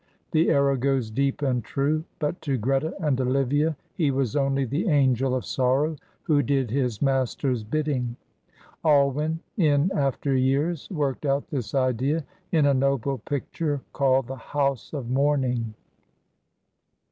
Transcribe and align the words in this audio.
The 0.31 0.49
arrow 0.49 0.77
goes 0.77 1.11
deep 1.11 1.43
and 1.43 1.63
true, 1.63 2.05
but 2.17 2.41
to 2.41 2.57
Greta 2.57 2.95
and 2.99 3.21
Olivia 3.21 3.77
he 3.93 4.09
was 4.09 4.35
only 4.35 4.65
the 4.65 4.89
angel 4.89 5.35
of 5.35 5.45
sorrow, 5.45 5.95
who 6.23 6.41
did 6.41 6.71
his 6.71 7.03
master's 7.03 7.63
bidding. 7.63 8.15
Alwyn 8.83 9.41
in 9.57 9.91
after 9.93 10.35
years 10.35 10.89
worked 10.89 11.23
out 11.27 11.49
this 11.51 11.75
idea 11.75 12.25
in 12.51 12.65
a 12.65 12.73
noble 12.73 13.19
picture 13.19 13.81
called 13.93 14.25
the 14.25 14.37
"House 14.37 14.91
of 14.91 15.07
Mourning." 15.11 15.75